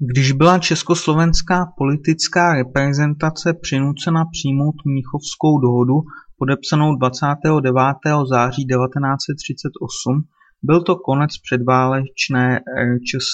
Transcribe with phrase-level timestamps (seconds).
[0.00, 5.94] Když byla československá politická reprezentace přinucena přijmout Mnichovskou dohodu
[6.36, 7.84] podepsanou 29.
[8.28, 10.22] září 1938,
[10.62, 13.30] byl to konec předválečné RČS,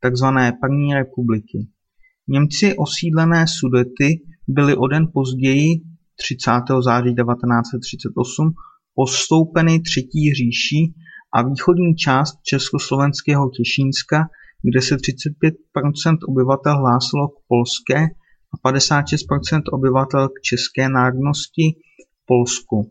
[0.00, 1.58] takzvané První republiky.
[2.28, 5.68] Němci osídlené Sudety byly o den později,
[6.16, 6.50] 30.
[6.80, 8.52] září 1938,
[8.94, 10.94] postoupeny Třetí říší
[11.34, 14.28] a východní část československého Těšínska
[14.64, 18.00] kde se 35% obyvatel hlásilo k polské
[18.54, 22.90] a 56% obyvatel k české národnosti v Polsku.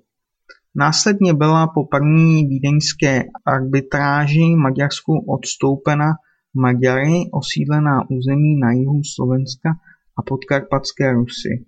[0.75, 6.13] Následně byla po první vídeňské arbitráži Maďarsku odstoupena
[6.55, 9.69] Maďary osídlená území na jihu Slovenska
[10.17, 11.65] a podkarpatské Rusy.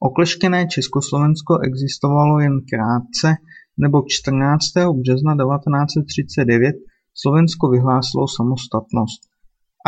[0.00, 3.34] Okleštěné Československo existovalo jen krátce,
[3.76, 4.64] nebo 14.
[5.00, 6.76] března 1939
[7.14, 9.20] Slovensko vyhlásilo samostatnost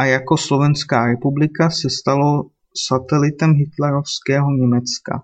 [0.01, 2.51] a jako Slovenská republika se stalo
[2.89, 5.23] satelitem hitlerovského Německa.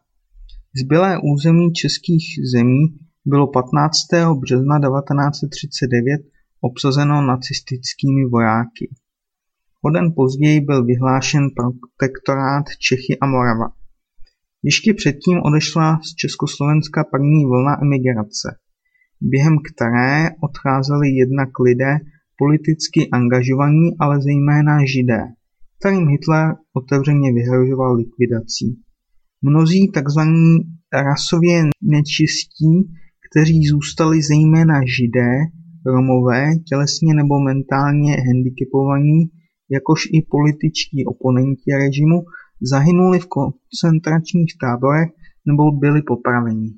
[0.83, 2.83] Zbylé území českých zemí
[3.25, 3.99] bylo 15.
[4.41, 6.21] března 1939
[6.61, 8.95] obsazeno nacistickými vojáky.
[9.83, 13.69] O den později byl vyhlášen protektorát Čechy a Morava.
[14.63, 18.49] Ještě předtím odešla z Československa první vlna emigrace,
[19.21, 21.99] během které odcházeli jednak lidé
[22.39, 25.23] politicky angažovaní, ale zejména Židé,
[25.79, 28.67] kterým Hitler otevřeně vyhrožoval likvidací.
[29.43, 30.21] Mnozí tzv.
[30.93, 32.73] rasově nečistí,
[33.27, 35.33] kteří zůstali zejména Židé,
[35.87, 39.21] Romové, tělesně nebo mentálně handicapovaní,
[39.71, 42.19] jakož i političtí oponenti režimu,
[42.63, 45.09] zahynuli v koncentračních táborech
[45.47, 46.71] nebo byli popraveni.